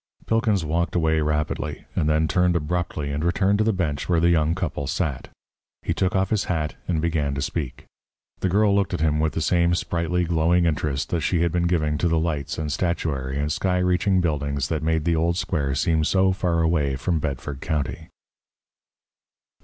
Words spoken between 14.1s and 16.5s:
buildings that made the old square seem so